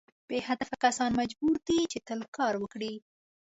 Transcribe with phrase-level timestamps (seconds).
[0.27, 2.93] بې هدفه کسان مجبور دي چې تل کار وکړي.